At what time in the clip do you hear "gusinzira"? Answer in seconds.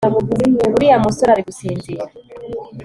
1.47-2.03